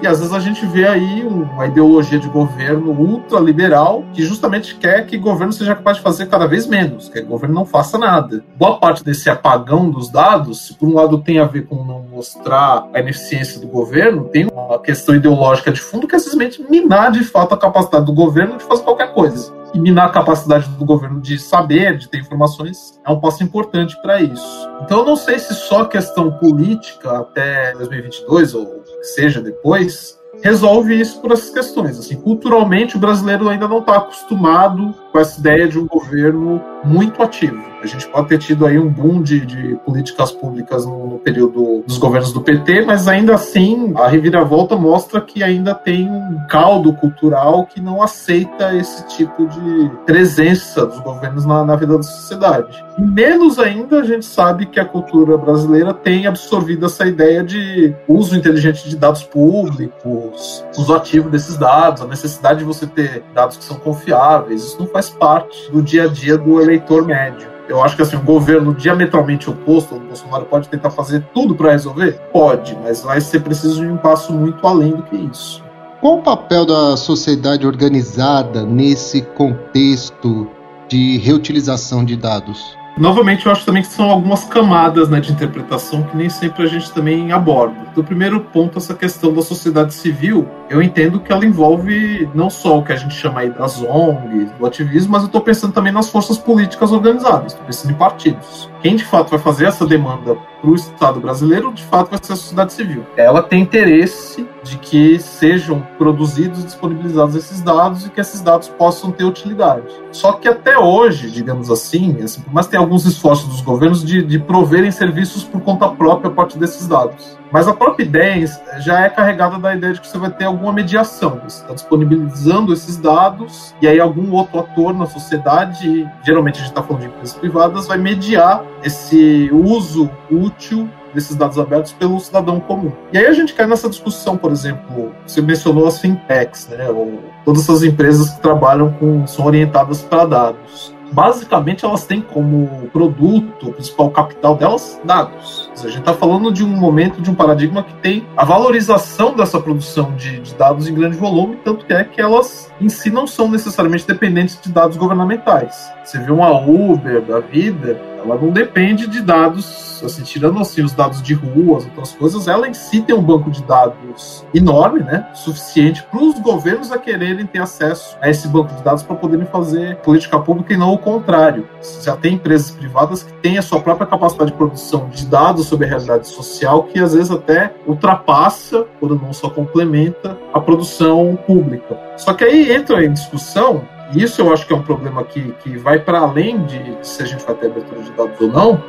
E 0.02 0.08
às 0.08 0.20
vezes 0.20 0.34
a 0.34 0.40
gente 0.40 0.66
vê 0.66 0.88
aí 0.88 1.24
uma 1.24 1.68
ideologia 1.68 2.18
de 2.18 2.30
governo 2.30 2.92
ultraliberal 2.92 4.04
que 4.14 4.24
justamente 4.24 4.76
quer 4.76 5.06
que 5.06 5.18
o 5.18 5.22
governo 5.22 5.52
seja 5.52 5.76
capaz 5.76 5.98
de 5.98 6.04
fazer 6.04 6.28
cada 6.28 6.48
vez 6.48 6.66
menos, 6.66 7.10
que 7.10 7.20
o 7.20 7.26
governo 7.26 7.56
não 7.56 7.66
faça 7.66 7.98
nada. 7.98 8.44
Boa 8.58 8.80
parte 8.80 9.04
desse 9.04 9.30
apagão 9.30 9.90
dos 9.90 10.10
dados, 10.10 10.72
por 10.72 10.88
um 10.88 10.96
lado 10.96 11.20
tem 11.20 11.40
a 11.40 11.46
ver 11.46 11.68
com 11.68 11.84
não 11.84 12.04
mostrar 12.04 12.88
a 12.94 13.00
ineficiência 13.00 13.60
do 13.60 13.68
governo, 13.68 14.26
tem 14.26 14.48
uma 14.48 14.80
questão 14.80 15.16
ideológica 15.16 15.72
de 15.72 15.82
fundo 15.82 16.08
que 16.08 16.16
é 16.16 16.20
simplesmente 16.20 16.66
minar 16.70 17.12
de 17.12 17.24
fato 17.24 17.54
a 17.54 17.58
capacidade 17.58 18.06
do 18.06 18.14
governo 18.14 18.58
de 18.58 18.64
fazer 18.64 18.84
qualquer 18.84 19.14
coisa. 19.14 19.60
E 19.74 19.80
minar 19.80 20.08
a 20.08 20.10
capacidade 20.10 20.68
do 20.68 20.86
governo 20.86 21.22
de 21.22 21.38
saber, 21.38 21.96
de 21.96 22.10
ter 22.10 22.18
informações, 22.18 23.00
é 23.06 23.12
um 23.12 23.20
passo 23.20 23.44
importante 23.44 23.96
para 24.02 24.20
isso. 24.20 24.68
Então, 24.82 25.00
eu 25.00 25.06
não 25.06 25.16
sei 25.16 25.38
se 25.38 25.54
só 25.54 25.86
questão 25.86 26.32
política 26.32 27.20
até 27.20 27.74
2022, 27.74 28.56
ou 28.56 28.79
que 29.00 29.08
seja 29.08 29.42
depois, 29.42 30.20
resolve 30.42 31.00
isso 31.00 31.20
por 31.22 31.32
essas 31.32 31.50
questões. 31.50 31.98
Assim, 32.00 32.16
culturalmente, 32.16 32.96
o 32.96 33.00
brasileiro 33.00 33.50
ainda 33.50 33.68
não 33.68 33.80
está 33.80 33.98
acostumado 33.98 34.94
com 35.12 35.20
essa 35.20 35.40
ideia 35.40 35.68
de 35.68 35.80
um 35.80 35.88
governo 35.88 36.62
muito 36.84 37.22
ativo. 37.22 37.70
A 37.82 37.86
gente 37.86 38.08
pode 38.10 38.28
ter 38.28 38.38
tido 38.38 38.66
aí 38.66 38.78
um 38.78 38.90
boom 38.90 39.22
de, 39.22 39.46
de 39.46 39.76
políticas 39.86 40.32
públicas 40.32 40.86
no, 40.86 41.08
no, 41.08 41.20
período 41.20 41.82
dos 41.88 41.98
governos 41.98 42.34
do 42.34 42.42
PT, 42.42 42.86
mas 42.86 43.08
ainda 43.08 43.36
assim 43.36 43.94
a 43.96 44.08
reviravolta 44.08 44.76
mostra 44.76 45.22
que 45.22 45.42
ainda 45.42 45.74
tem 45.74 46.10
um 46.10 46.40
caldo 46.50 46.92
cultural 46.94 47.66
que 47.66 47.80
não 47.80 48.02
aceita 48.02 48.76
esse 48.76 49.08
tipo 49.08 49.48
de 49.48 49.90
presença 50.06 50.86
dos 50.86 51.00
governos 51.00 51.46
na, 51.46 51.64
na 51.64 51.76
vida 51.78 51.96
da 51.96 52.04
sociedade. 52.04 52.84
E 52.98 53.02
menos 53.02 53.58
ainda 53.60 54.02
a 54.02 54.04
gente 54.04 54.26
sabe 54.26 54.66
que 54.66 54.80
a 54.80 54.86
cultura 54.86 55.38
brasileira 55.38 55.94
tem 55.94 56.28
absorvido 56.28 56.86
essa 56.86 57.06
ideia 57.06 57.42
de 57.44 57.96
uso 58.10 58.36
inteligente 58.36 58.90
de 58.90 58.98
dados 58.98 59.24
públicos, 59.24 60.66
uso 60.78 60.94
ativo 60.94 61.30
desses 61.30 61.56
dados, 61.56 62.02
a 62.02 62.08
necessidade 62.08 62.60
de 62.60 62.66
você 62.66 62.86
ter 62.86 63.24
dados 63.34 63.56
que 63.56 63.64
são 63.64 63.78
confiáveis. 63.78 64.64
Isso 64.64 64.80
não 64.80 64.88
faz 64.88 64.99
parte 65.08 65.72
do 65.72 65.84
dia 65.84 66.06
a 66.06 66.08
dia 66.08 66.36
do 66.38 66.60
eleitor 66.60 67.06
médio. 67.06 67.48
Eu 67.70 67.84
acho 67.84 67.96
que 67.96 68.02
assim, 68.02 68.18
um 68.18 68.26
governo 68.26 68.74
diametralmente 68.74 69.48
oposto 69.48 69.94
ao 69.94 70.02
Bolsonaro 70.02 70.46
pode 70.46 70.68
tentar 70.68 70.90
fazer 70.90 71.24
tudo 71.36 71.54
para 71.54 71.72
resolver? 71.72 72.20
Pode, 72.34 72.76
mas 72.84 73.04
vai 73.04 73.22
ser 73.22 73.42
preciso 73.42 73.82
de 73.82 73.88
um 73.88 73.98
passo 73.98 74.34
muito 74.34 74.66
além 74.66 74.92
do 74.92 75.04
que 75.04 75.16
isso. 75.16 75.64
Qual 76.02 76.18
o 76.18 76.22
papel 76.24 76.66
da 76.66 76.98
sociedade 76.98 77.68
organizada 77.68 78.66
nesse 78.66 79.22
contexto 79.22 80.48
de 80.88 81.18
reutilização 81.18 82.04
de 82.04 82.16
dados? 82.16 82.76
Novamente, 82.98 83.46
eu 83.46 83.52
acho 83.52 83.66
também 83.66 83.84
que 83.84 83.90
são 83.90 84.10
algumas 84.10 84.44
camadas 84.46 85.08
né, 85.08 85.20
de 85.20 85.32
interpretação 85.32 86.04
que 86.04 86.18
nem 86.18 86.30
sempre 86.30 86.64
a 86.64 86.66
gente 86.66 86.92
também 86.92 87.32
aborda. 87.32 87.76
Do 87.96 88.04
primeiro 88.04 88.42
ponto, 88.42 88.78
essa 88.78 88.94
questão 88.94 89.34
da 89.34 89.42
sociedade 89.42 89.94
civil, 89.94 90.48
eu 90.70 90.82
entendo 90.82 91.20
que 91.20 91.32
ela 91.32 91.46
envolve 91.46 92.30
não 92.34 92.50
só 92.50 92.78
o 92.78 92.84
que 92.84 92.94
a 92.94 92.96
gente 92.96 93.16
chama 93.16 93.42
aí 93.42 93.50
das 93.50 93.82
ONGs, 93.82 94.52
do 94.52 94.66
ativismo, 94.66 95.12
mas 95.12 95.24
eu 95.24 95.28
estou 95.28 95.42
pensando 95.42 95.74
também 95.74 95.92
nas 95.92 96.10
forças 96.10 96.38
políticas 96.38 96.92
organizadas, 96.92 97.54
estou 97.54 97.66
pensando 97.66 97.92
em 97.92 97.96
partidos. 97.96 98.70
Quem 98.82 98.96
de 98.96 99.04
fato 99.04 99.32
vai 99.32 99.40
fazer 99.40 99.66
essa 99.66 99.86
demanda 99.86 100.38
para 100.62 100.70
o 100.70 100.76
Estado 100.76 101.20
brasileiro, 101.20 101.74
de 101.74 101.84
fato, 101.84 102.12
vai 102.12 102.20
ser 102.22 102.34
a 102.34 102.36
sociedade 102.36 102.74
civil. 102.74 103.06
Ela 103.18 103.42
tem 103.42 103.62
interesse 103.62 104.48
de 104.64 104.78
que 104.78 105.18
sejam 105.20 105.82
produzidos 105.98 106.62
e 106.62 106.66
disponibilizados 106.66 107.36
esses 107.36 107.62
dados 107.62 108.06
e 108.06 108.10
que 108.10 108.22
esses 108.22 108.42
dados 108.42 108.68
possam 108.68 109.12
ter 109.12 109.24
utilidade. 109.24 109.88
Só 110.12 110.34
que 110.34 110.48
até 110.48 110.78
hoje, 110.78 111.32
digamos 111.32 111.72
assim, 111.72 112.22
assim 112.22 112.44
mas 112.52 112.68
tem 112.68 112.80
alguns 112.80 113.06
esforços 113.06 113.48
dos 113.48 113.62
governos 113.62 114.04
de, 114.04 114.22
de 114.22 114.38
proverem 114.38 114.92
serviços 114.92 115.44
por 115.44 115.62
conta 115.62 115.88
própria 115.88 116.30
a 116.30 116.34
partir 116.34 116.58
desses 116.58 116.88
dados. 116.88 117.39
Mas 117.52 117.68
a 117.68 117.74
própria 117.74 118.04
ideia 118.04 118.46
já 118.80 119.02
é 119.02 119.10
carregada 119.10 119.58
da 119.58 119.76
ideia 119.76 119.94
de 119.94 120.02
que 120.02 120.08
você 120.08 120.18
vai 120.18 120.30
ter 120.30 120.46
alguma 120.46 120.72
mediação. 120.72 121.42
Você 121.44 121.62
está 121.62 121.74
disponibilizando 121.74 122.74
esses 122.74 122.98
dados 122.98 123.74
e 123.82 123.88
aí 123.88 124.00
algum 124.00 124.32
outro 124.34 124.60
ator 124.60 124.94
na 124.94 125.06
sociedade, 125.06 126.08
geralmente 126.24 126.56
a 126.56 126.60
gente 126.60 126.70
está 126.70 126.84
falando 126.84 127.02
de 127.02 127.08
empresas 127.08 127.34
privadas, 127.36 127.88
vai 127.88 127.98
mediar 127.98 128.64
esse 128.84 129.50
uso 129.52 130.10
útil 130.30 130.88
desses 131.14 131.36
dados 131.36 131.58
abertos 131.58 131.92
pelo 131.92 132.20
cidadão 132.20 132.60
comum. 132.60 132.92
E 133.12 133.18
aí 133.18 133.26
a 133.26 133.34
gente 133.34 133.54
cai 133.54 133.66
nessa 133.66 133.90
discussão, 133.90 134.38
por 134.38 134.52
exemplo, 134.52 135.12
você 135.26 135.42
mencionou 135.42 135.88
as 135.88 136.00
fintechs, 136.00 136.68
né, 136.68 136.88
ou 136.90 137.20
todas 137.44 137.64
essas 137.64 137.84
empresas 137.84 138.30
que 138.30 138.42
trabalham 138.42 138.92
com, 138.94 139.26
são 139.26 139.46
orientadas 139.46 140.04
para 140.04 140.26
dados 140.26 140.99
basicamente 141.12 141.86
elas 141.86 142.06
têm 142.06 142.22
como 142.22 142.90
produto, 142.92 143.70
o 143.70 143.74
principal 143.74 144.12
capital 144.12 144.56
delas, 144.56 145.00
dados. 145.04 145.70
A 145.84 145.88
gente 145.88 146.00
está 146.00 146.14
falando 146.14 146.52
de 146.52 146.64
um 146.64 146.68
momento, 146.68 147.22
de 147.22 147.30
um 147.30 147.36
paradigma 147.36 147.84
que 147.84 147.94
tem 147.96 148.26
a 148.36 148.44
valorização 148.44 149.36
dessa 149.36 149.60
produção 149.60 150.16
de, 150.16 150.40
de, 150.40 150.56
dados 150.56 150.88
em 150.88 150.94
grande 150.94 151.18
volume, 151.18 151.58
tanto 151.64 151.86
que 151.86 151.94
é 151.94 152.04
que 152.04 152.22
elas 152.22 152.72
em 152.82 152.90
si 152.90 153.10
não 153.10 153.26
são 153.26 153.50
necessariamente 153.50 154.06
dependentes 154.06 154.60
de 154.62 154.72
dados 154.72 154.98
governamentais. 154.98 155.92
Você 156.10 156.18
vê 156.18 156.32
uma 156.32 156.60
Uber 156.60 157.22
da 157.22 157.40
vida, 157.40 158.02
ela 158.18 158.36
não 158.36 158.50
depende 158.50 159.06
de 159.06 159.22
dados, 159.22 160.02
assim, 160.04 160.24
tirando 160.24 160.60
assim 160.60 160.82
os 160.82 160.92
dados 160.92 161.22
de 161.22 161.36
ruas, 161.36 161.86
outras 161.86 162.14
coisas, 162.14 162.48
ela 162.48 162.68
em 162.68 162.74
si 162.74 163.00
tem 163.02 163.16
um 163.16 163.22
banco 163.22 163.52
de 163.52 163.62
dados 163.62 164.44
enorme, 164.52 165.02
né, 165.02 165.28
suficiente 165.36 166.02
para 166.10 166.20
os 166.20 166.40
governos 166.40 166.92
a 166.92 166.98
quererem 166.98 167.46
ter 167.46 167.62
acesso 167.62 168.18
a 168.20 168.28
esse 168.28 168.48
banco 168.48 168.74
de 168.74 168.82
dados 168.82 169.04
para 169.04 169.16
poderem 169.18 169.46
fazer 169.46 169.98
política 169.98 170.40
pública 170.40 170.74
e 170.74 170.78
não 170.78 170.94
o 170.94 170.98
contrário. 170.98 171.70
Já 172.02 172.18
tem 172.18 172.34
empresas 172.34 172.72
privadas 172.72 173.22
que 173.22 173.34
têm 173.34 173.60
a 173.60 173.62
sua 173.62 173.80
própria 173.80 174.08
capacidade 174.08 174.50
de 174.50 174.58
produção 174.58 175.10
de 175.10 175.28
dados 175.28 175.68
sobre 175.68 175.86
a 175.86 175.90
realidade 175.90 176.28
social 176.28 176.86
que 176.86 176.98
às 176.98 177.14
vezes 177.14 177.30
até 177.30 177.72
ultrapassa, 177.86 178.84
quando 179.00 179.14
não 179.14 179.32
só 179.32 179.48
complementa, 179.48 180.36
a 180.52 180.60
produção 180.60 181.38
pública. 181.46 181.96
Só 182.18 182.34
que 182.34 182.44
aí 182.44 182.72
entra 182.72 183.06
em 183.06 183.14
discussão 183.14 183.84
isso 184.14 184.42
eu 184.42 184.52
acho 184.52 184.66
que 184.66 184.74
é 184.74 184.76
um 184.76 184.82
problema 184.82 185.24
que, 185.24 185.52
que 185.64 185.78
vai 185.78 186.00
para 186.00 186.20
além 186.20 186.64
de 186.64 186.98
se 187.02 187.22
a 187.22 187.26
gente 187.26 187.46
vai 187.46 187.56
ter 187.56 187.68
abertura 187.68 188.02
de 188.02 188.12
dados 188.12 188.40
ou 188.42 188.48
não, 188.48 188.84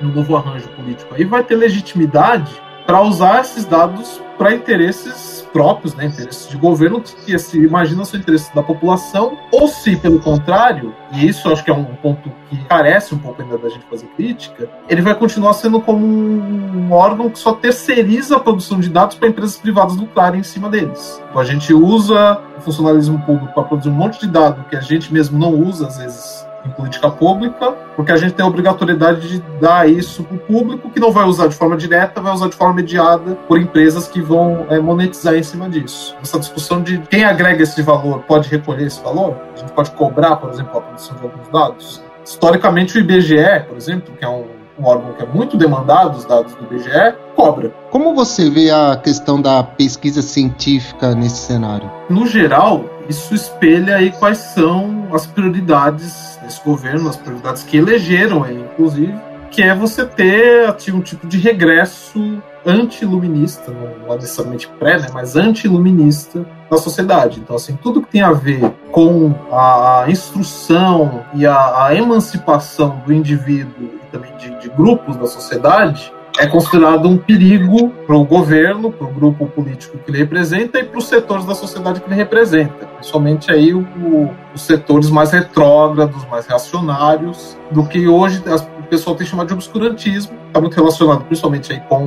no 0.00 0.12
novo 0.12 0.36
arranjo 0.36 0.68
político 0.70 1.14
aí, 1.14 1.24
vai 1.24 1.42
ter 1.42 1.56
legitimidade 1.56 2.60
para 2.86 3.02
usar 3.02 3.40
esses 3.40 3.64
dados 3.64 4.20
para 4.38 4.54
interesses 4.54 5.46
próprios, 5.52 5.94
né, 5.94 6.06
interesses 6.06 6.48
de 6.48 6.56
governo 6.56 7.00
que 7.00 7.36
se 7.38 7.58
imagina 7.58 8.02
o 8.02 8.16
interesse 8.16 8.54
da 8.54 8.62
população, 8.62 9.36
ou 9.50 9.66
se, 9.66 9.96
pelo 9.96 10.20
contrário, 10.20 10.94
e 11.12 11.26
isso 11.26 11.50
acho 11.50 11.64
que 11.64 11.70
é 11.70 11.74
um 11.74 11.84
ponto 11.84 12.30
que 12.48 12.56
carece 12.64 13.14
um 13.14 13.18
pouco 13.18 13.42
ainda 13.42 13.58
da 13.58 13.68
gente 13.68 13.84
fazer 13.90 14.06
crítica, 14.16 14.68
ele 14.88 15.02
vai 15.02 15.14
continuar 15.14 15.54
sendo 15.54 15.80
como 15.80 16.06
um 16.06 16.92
órgão 16.92 17.28
que 17.28 17.38
só 17.38 17.52
terceiriza 17.52 18.36
a 18.36 18.40
produção 18.40 18.78
de 18.78 18.88
dados 18.88 19.16
para 19.16 19.28
empresas 19.28 19.56
privadas 19.56 19.96
lucrarem 19.96 20.40
em 20.40 20.44
cima 20.44 20.68
deles. 20.68 21.20
Então 21.28 21.40
a 21.40 21.44
gente 21.44 21.74
usa 21.74 22.40
o 22.56 22.60
funcionalismo 22.60 23.18
público 23.20 23.52
para 23.52 23.64
produzir 23.64 23.88
um 23.88 23.94
monte 23.94 24.20
de 24.20 24.28
dados 24.28 24.64
que 24.68 24.76
a 24.76 24.80
gente 24.80 25.12
mesmo 25.12 25.38
não 25.38 25.54
usa, 25.54 25.88
às 25.88 25.98
vezes, 25.98 26.47
em 26.64 26.70
política 26.70 27.10
pública, 27.10 27.72
porque 27.96 28.12
a 28.12 28.16
gente 28.16 28.34
tem 28.34 28.44
a 28.44 28.48
obrigatoriedade 28.48 29.28
de 29.28 29.40
dar 29.60 29.88
isso 29.88 30.24
para 30.24 30.36
o 30.36 30.38
público, 30.38 30.90
que 30.90 31.00
não 31.00 31.10
vai 31.10 31.24
usar 31.24 31.46
de 31.46 31.54
forma 31.54 31.76
direta, 31.76 32.20
vai 32.20 32.32
usar 32.32 32.48
de 32.48 32.56
forma 32.56 32.74
mediada 32.74 33.34
por 33.46 33.58
empresas 33.58 34.08
que 34.08 34.20
vão 34.20 34.66
é, 34.68 34.78
monetizar 34.78 35.34
em 35.34 35.42
cima 35.42 35.68
disso. 35.68 36.16
Essa 36.22 36.38
discussão 36.38 36.82
de 36.82 36.98
quem 36.98 37.24
agrega 37.24 37.62
esse 37.62 37.80
valor 37.82 38.20
pode 38.20 38.48
recolher 38.48 38.86
esse 38.86 39.02
valor, 39.02 39.36
a 39.54 39.58
gente 39.58 39.72
pode 39.72 39.90
cobrar, 39.92 40.36
por 40.36 40.50
exemplo, 40.50 40.78
a 40.78 40.80
produção 40.80 41.16
de 41.16 41.22
alguns 41.22 41.48
dados. 41.48 42.02
Historicamente, 42.24 42.98
o 42.98 43.00
IBGE, 43.00 43.64
por 43.66 43.76
exemplo, 43.76 44.14
que 44.16 44.24
é 44.24 44.28
um, 44.28 44.57
um 44.78 44.86
órgão 44.86 45.12
que 45.12 45.22
é 45.22 45.26
muito 45.26 45.56
demandado, 45.56 46.16
os 46.16 46.24
dados 46.24 46.54
do 46.54 46.64
IBGE, 46.64 47.14
cobra. 47.34 47.72
Como 47.90 48.14
você 48.14 48.48
vê 48.48 48.70
a 48.70 48.96
questão 48.96 49.40
da 49.40 49.62
pesquisa 49.62 50.22
científica 50.22 51.14
nesse 51.14 51.36
cenário? 51.36 51.90
No 52.08 52.26
geral, 52.26 52.84
isso 53.08 53.34
espelha 53.34 53.96
aí 53.96 54.12
quais 54.12 54.38
são 54.38 55.08
as 55.12 55.26
prioridades 55.26 56.38
desse 56.42 56.62
governo, 56.64 57.08
as 57.08 57.16
prioridades 57.16 57.62
que 57.62 57.76
elegeram 57.76 58.44
aí, 58.44 58.60
inclusive, 58.60 59.14
que 59.50 59.62
é 59.62 59.74
você 59.74 60.04
ter 60.04 60.68
assim, 60.68 60.92
um 60.92 61.00
tipo 61.00 61.26
de 61.26 61.38
regresso 61.38 62.40
anti-iluminista, 62.66 63.72
não 63.72 64.12
é 64.12 64.16
necessariamente 64.16 64.68
pré, 64.78 64.98
né, 64.98 65.08
mas 65.12 65.36
anti-iluminista 65.36 66.44
na 66.70 66.76
sociedade. 66.76 67.40
Então, 67.40 67.56
assim, 67.56 67.76
tudo 67.82 68.02
que 68.02 68.10
tem 68.10 68.20
a 68.20 68.32
ver 68.32 68.70
com 68.92 69.34
a 69.50 70.04
instrução 70.08 71.24
e 71.34 71.46
a, 71.46 71.86
a 71.86 71.94
emancipação 71.94 73.00
do 73.06 73.12
indivíduo 73.12 73.97
também 74.08 74.34
de, 74.36 74.50
de 74.60 74.68
grupos 74.68 75.16
da 75.16 75.26
sociedade 75.26 76.12
é 76.38 76.46
considerado 76.46 77.08
um 77.08 77.16
perigo 77.16 77.90
para 78.06 78.16
o 78.16 78.24
governo, 78.24 78.92
para 78.92 79.06
o 79.06 79.10
grupo 79.10 79.46
político 79.48 79.98
que 79.98 80.10
ele 80.10 80.18
representa 80.18 80.78
e 80.78 80.84
para 80.84 80.98
os 80.98 81.08
setores 81.08 81.44
da 81.44 81.54
sociedade 81.54 82.00
que 82.00 82.06
ele 82.06 82.14
representa, 82.14 82.86
principalmente 82.86 83.50
aí 83.50 83.74
o, 83.74 83.80
o, 83.80 84.30
os 84.54 84.62
setores 84.62 85.10
mais 85.10 85.32
retrógrados, 85.32 86.24
mais 86.26 86.46
reacionários, 86.46 87.58
do 87.72 87.84
que 87.84 88.06
hoje 88.06 88.40
o 88.78 88.82
pessoal 88.84 89.16
tem 89.16 89.26
chamado 89.26 89.48
de 89.48 89.54
obscurantismo, 89.54 90.38
está 90.46 90.60
muito 90.60 90.76
relacionado 90.76 91.24
principalmente 91.24 91.72
aí 91.72 91.80
com 91.88 92.06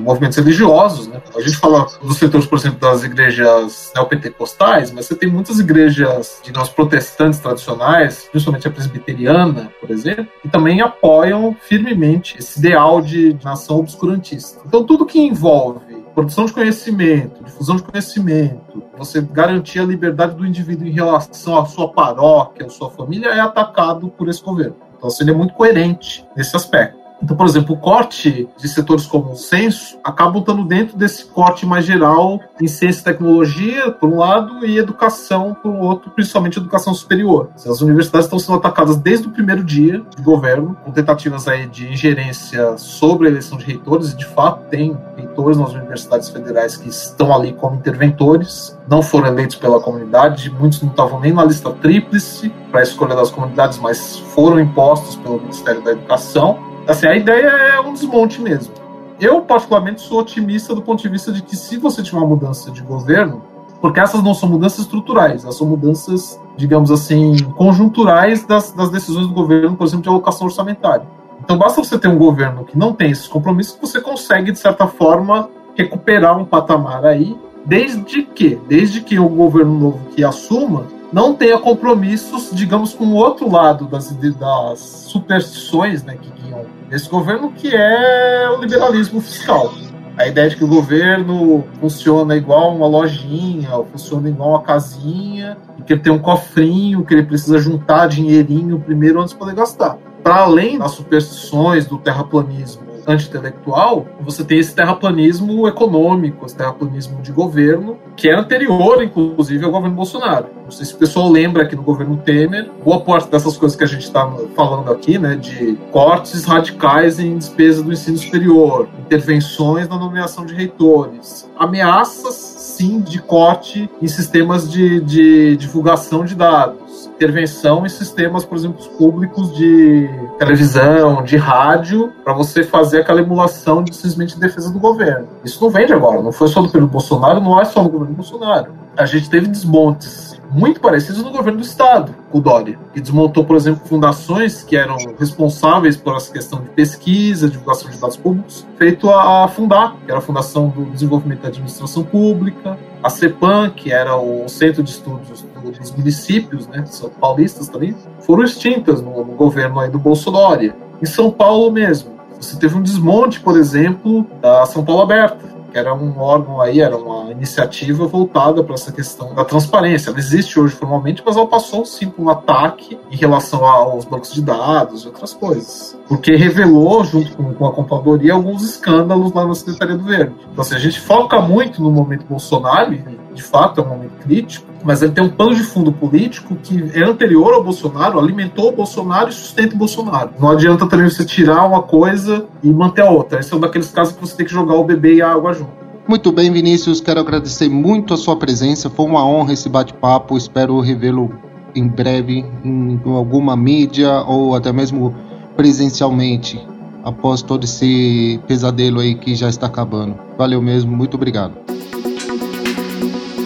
movimentos 0.00 0.36
religiosos, 0.36 1.08
né? 1.08 1.20
A 1.36 1.40
gente 1.40 1.56
fala 1.56 1.86
dos 2.02 2.16
setores, 2.16 2.46
por 2.46 2.58
exemplo, 2.58 2.78
das 2.78 3.04
igrejas 3.04 3.92
neopentecostais, 3.94 4.90
mas 4.90 5.06
você 5.06 5.14
tem 5.14 5.28
muitas 5.28 5.58
igrejas, 5.58 6.40
digamos, 6.42 6.68
protestantes 6.68 7.38
tradicionais, 7.40 8.28
principalmente 8.30 8.66
a 8.66 8.70
presbiteriana, 8.70 9.70
por 9.80 9.90
exemplo, 9.90 10.26
que 10.42 10.48
também 10.48 10.80
apoiam 10.80 11.56
firmemente 11.60 12.38
esse 12.38 12.58
ideal 12.58 13.00
de 13.00 13.36
nação 13.44 13.78
obscurantista. 13.78 14.60
Então, 14.66 14.84
tudo 14.84 15.06
que 15.06 15.20
envolve 15.20 16.00
produção 16.14 16.44
de 16.44 16.52
conhecimento, 16.52 17.44
difusão 17.44 17.76
de 17.76 17.82
conhecimento, 17.82 18.82
você 18.96 19.20
garantir 19.20 19.80
a 19.80 19.84
liberdade 19.84 20.34
do 20.34 20.46
indivíduo 20.46 20.86
em 20.86 20.92
relação 20.92 21.58
à 21.58 21.64
sua 21.66 21.92
paróquia, 21.92 22.66
à 22.66 22.68
sua 22.68 22.90
família, 22.90 23.28
é 23.28 23.40
atacado 23.40 24.08
por 24.08 24.28
esse 24.28 24.42
governo. 24.42 24.76
Então, 24.96 25.08
assim, 25.08 25.24
ele 25.24 25.30
é 25.30 25.34
muito 25.34 25.54
coerente 25.54 26.26
nesse 26.36 26.54
aspecto. 26.54 26.98
Então, 27.22 27.36
por 27.36 27.46
exemplo, 27.46 27.74
o 27.74 27.78
corte 27.78 28.48
de 28.56 28.68
setores 28.68 29.06
como 29.06 29.32
o 29.32 29.36
censo 29.36 29.98
acabam 30.02 30.40
estando 30.40 30.64
dentro 30.64 30.96
desse 30.96 31.26
corte 31.26 31.66
mais 31.66 31.84
geral 31.84 32.40
em 32.60 32.66
ciência 32.66 33.00
e 33.00 33.04
tecnologia, 33.04 33.90
por 33.90 34.08
um 34.08 34.18
lado, 34.18 34.64
e 34.64 34.78
educação, 34.78 35.54
por 35.62 35.74
outro, 35.74 36.10
principalmente 36.10 36.58
educação 36.58 36.94
superior. 36.94 37.50
As 37.54 37.80
universidades 37.82 38.26
estão 38.26 38.38
sendo 38.38 38.56
atacadas 38.56 38.96
desde 38.96 39.28
o 39.28 39.30
primeiro 39.30 39.62
dia 39.62 40.02
de 40.16 40.22
governo, 40.22 40.76
com 40.84 40.90
tentativas 40.90 41.46
aí 41.46 41.66
de 41.66 41.92
ingerência 41.92 42.76
sobre 42.78 43.28
a 43.28 43.30
eleição 43.30 43.58
de 43.58 43.64
reitores, 43.64 44.12
e 44.12 44.16
de 44.16 44.26
fato 44.26 44.68
tem 44.70 44.96
reitores 45.16 45.58
nas 45.58 45.72
universidades 45.72 46.30
federais 46.30 46.76
que 46.76 46.88
estão 46.88 47.34
ali 47.34 47.52
como 47.52 47.76
interventores, 47.76 48.78
não 48.88 49.02
foram 49.02 49.28
eleitos 49.28 49.56
pela 49.56 49.80
comunidade, 49.80 50.50
muitos 50.50 50.80
não 50.82 50.90
estavam 50.90 51.20
nem 51.20 51.32
na 51.32 51.44
lista 51.44 51.70
tríplice 51.70 52.50
para 52.70 52.80
a 52.80 52.82
escolha 52.82 53.14
das 53.14 53.30
comunidades, 53.30 53.78
mas 53.78 54.18
foram 54.34 54.58
impostos 54.58 55.16
pelo 55.16 55.40
Ministério 55.40 55.82
da 55.82 55.92
Educação 55.92 56.69
assim, 56.86 57.06
a 57.06 57.16
ideia 57.16 57.46
é 57.46 57.80
um 57.80 57.92
desmonte 57.92 58.40
mesmo. 58.40 58.72
Eu, 59.20 59.42
particularmente, 59.42 60.00
sou 60.00 60.20
otimista 60.20 60.74
do 60.74 60.80
ponto 60.80 61.02
de 61.02 61.08
vista 61.08 61.30
de 61.30 61.42
que 61.42 61.54
se 61.54 61.76
você 61.76 62.02
tiver 62.02 62.18
uma 62.18 62.26
mudança 62.26 62.70
de 62.70 62.80
governo, 62.80 63.42
porque 63.80 64.00
essas 64.00 64.22
não 64.22 64.34
são 64.34 64.48
mudanças 64.48 64.80
estruturais, 64.80 65.42
elas 65.42 65.56
são 65.56 65.66
mudanças, 65.66 66.40
digamos 66.56 66.90
assim, 66.90 67.36
conjunturais 67.56 68.44
das, 68.44 68.72
das 68.72 68.90
decisões 68.90 69.26
do 69.26 69.34
governo, 69.34 69.76
por 69.76 69.86
exemplo, 69.86 70.02
de 70.02 70.08
alocação 70.08 70.46
orçamentária. 70.46 71.06
Então, 71.42 71.56
basta 71.56 71.82
você 71.82 71.98
ter 71.98 72.08
um 72.08 72.18
governo 72.18 72.64
que 72.64 72.76
não 72.76 72.92
tem 72.92 73.10
esses 73.10 73.26
compromissos, 73.26 73.78
você 73.80 74.00
consegue, 74.00 74.52
de 74.52 74.58
certa 74.58 74.86
forma, 74.86 75.48
recuperar 75.74 76.38
um 76.38 76.44
patamar 76.44 77.04
aí, 77.04 77.36
desde 77.64 78.22
que, 78.22 78.58
desde 78.68 79.00
que 79.00 79.18
o 79.18 79.28
governo 79.28 79.78
novo 79.78 80.00
que 80.14 80.24
assuma 80.24 80.86
não 81.12 81.34
tenha 81.34 81.58
compromissos, 81.58 82.50
digamos, 82.52 82.92
com 82.94 83.06
o 83.06 83.14
outro 83.14 83.50
lado 83.50 83.86
das, 83.86 84.10
das 84.12 84.78
superstições 84.78 86.02
né, 86.02 86.16
que 86.20 86.30
guiam 86.30 86.64
esse 86.90 87.08
governo, 87.08 87.52
que 87.52 87.74
é 87.74 88.48
o 88.50 88.60
liberalismo 88.60 89.20
fiscal. 89.20 89.72
A 90.16 90.26
ideia 90.26 90.50
de 90.50 90.56
que 90.56 90.64
o 90.64 90.68
governo 90.68 91.64
funciona 91.80 92.36
igual 92.36 92.74
uma 92.74 92.86
lojinha, 92.86 93.74
ou 93.74 93.86
funciona 93.86 94.28
igual 94.28 94.50
uma 94.50 94.62
casinha, 94.62 95.56
e 95.78 95.82
que 95.82 95.94
ele 95.94 96.00
tem 96.00 96.12
um 96.12 96.18
cofrinho, 96.18 97.04
que 97.04 97.14
ele 97.14 97.22
precisa 97.22 97.58
juntar 97.58 98.06
dinheirinho 98.06 98.78
primeiro 98.78 99.20
antes 99.20 99.32
de 99.32 99.38
poder 99.38 99.54
gastar. 99.54 99.96
Para 100.22 100.42
além 100.42 100.78
das 100.78 100.92
superstições 100.92 101.86
do 101.86 101.96
terraplanismo 101.96 102.89
anti-intelectual, 103.10 104.06
você 104.20 104.44
tem 104.44 104.58
esse 104.58 104.74
terraplanismo 104.74 105.66
econômico, 105.66 106.46
esse 106.46 106.56
terraplanismo 106.56 107.20
de 107.22 107.32
governo, 107.32 107.98
que 108.16 108.28
é 108.28 108.34
anterior, 108.34 109.02
inclusive, 109.02 109.64
ao 109.64 109.70
governo 109.70 109.96
Bolsonaro. 109.96 110.46
Não 110.64 110.70
sei 110.70 110.86
se 110.86 110.94
o 110.94 110.98
pessoal 110.98 111.28
lembra 111.28 111.66
que 111.66 111.74
no 111.74 111.82
governo 111.82 112.16
Temer, 112.18 112.70
boa 112.84 113.00
parte 113.00 113.28
dessas 113.28 113.56
coisas 113.56 113.76
que 113.76 113.84
a 113.84 113.86
gente 113.86 114.02
está 114.02 114.30
falando 114.54 114.92
aqui, 114.92 115.18
né, 115.18 115.34
de 115.34 115.76
cortes 115.90 116.44
radicais 116.44 117.18
em 117.18 117.36
despesa 117.36 117.82
do 117.82 117.92
ensino 117.92 118.16
superior, 118.16 118.88
intervenções 118.98 119.88
na 119.88 119.98
nomeação 119.98 120.46
de 120.46 120.54
reitores, 120.54 121.50
ameaças, 121.58 122.34
sim, 122.34 123.00
de 123.00 123.20
corte 123.20 123.90
em 124.00 124.08
sistemas 124.08 124.70
de, 124.70 125.00
de 125.00 125.56
divulgação 125.56 126.24
de 126.24 126.34
dados, 126.34 126.89
intervenção 127.08 127.84
em 127.84 127.88
sistemas, 127.88 128.44
por 128.44 128.56
exemplo, 128.56 128.84
públicos 128.96 129.54
de 129.54 130.08
televisão, 130.38 131.22
de 131.22 131.36
rádio, 131.36 132.12
para 132.24 132.32
você 132.32 132.62
fazer 132.62 133.00
aquela 133.00 133.20
emulação 133.20 133.82
de 133.82 133.94
simplesmente 133.94 134.38
defesa 134.38 134.72
do 134.72 134.78
governo. 134.78 135.28
Isso 135.44 135.62
não 135.62 135.70
vem 135.70 135.86
de 135.86 135.92
agora, 135.92 136.22
não 136.22 136.32
foi 136.32 136.48
só 136.48 136.60
do 136.60 136.68
período 136.68 136.90
Bolsonaro, 136.90 137.40
não 137.40 137.60
é 137.60 137.64
só 137.64 137.82
no 137.82 137.88
governo 137.88 138.14
Bolsonaro. 138.14 138.72
A 138.96 139.06
gente 139.06 139.30
teve 139.30 139.46
desmontes 139.46 140.30
muito 140.52 140.80
parecidos 140.80 141.22
no 141.22 141.30
governo 141.30 141.60
do 141.60 141.64
estado, 141.64 142.14
com 142.30 142.38
o 142.38 142.40
Dória, 142.40 142.78
que 142.92 143.00
desmontou, 143.00 143.44
por 143.44 143.56
exemplo, 143.56 143.86
fundações 143.86 144.62
que 144.62 144.76
eram 144.76 144.96
responsáveis 145.18 145.96
por 145.96 146.16
essa 146.16 146.32
questão 146.32 146.60
de 146.60 146.68
pesquisa, 146.70 147.48
divulgação 147.48 147.90
de 147.90 147.98
dados 147.98 148.16
públicos, 148.16 148.66
feito 148.76 149.08
a, 149.10 149.46
Fundar, 149.48 149.94
que 150.04 150.10
era 150.10 150.18
a 150.18 150.22
Fundação 150.22 150.68
do 150.68 150.84
Desenvolvimento 150.86 151.42
da 151.42 151.48
Administração 151.48 152.02
Pública, 152.02 152.76
a 153.02 153.08
CEPAM, 153.08 153.70
que 153.70 153.92
era 153.92 154.16
o 154.16 154.48
Centro 154.48 154.82
de 154.82 154.90
Estudos 154.90 155.42
dos 155.78 155.92
Municípios, 155.92 156.66
né, 156.66 156.84
são 156.86 157.08
paulistas 157.08 157.68
também, 157.68 157.96
foram 158.20 158.44
extintas 158.44 159.00
no, 159.00 159.24
no 159.24 159.34
governo 159.34 159.80
aí 159.80 159.88
do 159.88 159.98
Bolsonaro. 159.98 160.72
Em 161.02 161.06
São 161.06 161.30
Paulo 161.30 161.70
mesmo, 161.70 162.10
você 162.40 162.56
teve 162.56 162.76
um 162.76 162.82
desmonte, 162.82 163.40
por 163.40 163.56
exemplo, 163.56 164.26
da 164.40 164.64
São 164.66 164.84
Paulo 164.84 165.02
Aberta, 165.02 165.50
que 165.70 165.78
era 165.78 165.94
um 165.94 166.18
órgão 166.18 166.60
aí, 166.60 166.80
era 166.80 166.96
uma 166.96 167.30
iniciativa 167.30 168.06
voltada 168.06 168.62
para 168.64 168.74
essa 168.74 168.90
questão 168.90 169.34
da 169.34 169.44
transparência. 169.44 170.10
Ela 170.10 170.18
existe 170.18 170.58
hoje 170.58 170.74
formalmente, 170.74 171.22
mas 171.24 171.36
ela 171.36 171.46
passou 171.46 171.84
sim 171.84 172.08
por 172.08 172.22
um 172.22 172.28
ataque 172.28 172.98
em 173.10 173.16
relação 173.16 173.64
aos 173.64 174.04
bancos 174.04 174.32
de 174.32 174.42
dados 174.42 175.04
e 175.04 175.06
outras 175.06 175.32
coisas. 175.32 175.96
Porque 176.10 176.34
revelou, 176.34 177.04
junto 177.04 177.36
com, 177.36 177.54
com 177.54 177.66
a 177.68 177.72
computadoria, 177.72 178.32
alguns 178.32 178.64
escândalos 178.64 179.32
lá 179.32 179.46
na 179.46 179.54
Secretaria 179.54 179.96
do 179.96 180.02
Verde. 180.02 180.34
Então, 180.50 180.62
assim, 180.62 180.74
a 180.74 180.78
gente 180.80 180.98
foca 180.98 181.40
muito 181.40 181.80
no 181.80 181.88
momento 181.88 182.26
Bolsonaro, 182.28 182.98
de 183.32 183.40
fato 183.40 183.80
é 183.80 183.84
um 183.84 183.90
momento 183.90 184.14
crítico, 184.20 184.66
mas 184.82 185.02
ele 185.02 185.12
tem 185.12 185.22
um 185.22 185.28
pano 185.28 185.54
de 185.54 185.62
fundo 185.62 185.92
político 185.92 186.56
que 186.56 186.90
é 186.94 187.04
anterior 187.04 187.54
ao 187.54 187.62
Bolsonaro, 187.62 188.18
alimentou 188.18 188.70
o 188.70 188.72
Bolsonaro 188.72 189.28
e 189.28 189.32
sustenta 189.32 189.76
o 189.76 189.78
Bolsonaro. 189.78 190.30
Não 190.36 190.50
adianta 190.50 190.84
também 190.84 191.08
você 191.08 191.24
tirar 191.24 191.64
uma 191.64 191.82
coisa 191.82 192.44
e 192.60 192.72
manter 192.72 193.02
a 193.02 193.10
outra. 193.10 193.38
Esse 193.38 193.54
é 193.54 193.56
um 193.56 193.60
daqueles 193.60 193.92
casos 193.92 194.12
que 194.12 194.20
você 194.20 194.34
tem 194.34 194.44
que 194.44 194.52
jogar 194.52 194.74
o 194.74 194.82
bebê 194.82 195.14
e 195.14 195.22
a 195.22 195.30
água 195.30 195.52
junto. 195.52 195.70
Muito 196.08 196.32
bem, 196.32 196.50
Vinícius, 196.50 197.00
quero 197.00 197.20
agradecer 197.20 197.68
muito 197.68 198.14
a 198.14 198.16
sua 198.16 198.34
presença. 198.34 198.90
Foi 198.90 199.06
uma 199.06 199.24
honra 199.24 199.52
esse 199.52 199.68
bate-papo. 199.68 200.36
Espero 200.36 200.80
revê-lo 200.80 201.32
em 201.72 201.86
breve 201.86 202.44
em 202.64 203.00
alguma 203.06 203.56
mídia 203.56 204.22
ou 204.22 204.56
até 204.56 204.72
mesmo 204.72 205.14
presencialmente 205.56 206.60
após 207.04 207.42
todo 207.42 207.64
esse 207.64 208.40
pesadelo 208.46 209.00
aí 209.00 209.14
que 209.14 209.34
já 209.34 209.48
está 209.48 209.66
acabando. 209.66 210.14
Valeu 210.36 210.60
mesmo, 210.60 210.94
muito 210.96 211.14
obrigado. 211.14 211.54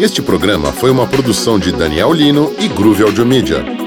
Este 0.00 0.20
programa 0.20 0.72
foi 0.72 0.90
uma 0.90 1.06
produção 1.06 1.58
de 1.58 1.70
Daniel 1.70 2.12
Lino 2.12 2.52
e 2.58 2.66
Groove 2.68 3.04
Audio 3.04 3.24
Media. 3.24 3.83